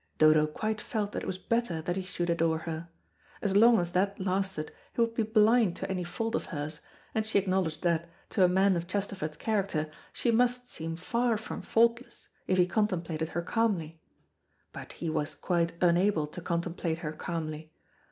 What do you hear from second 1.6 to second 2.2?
that he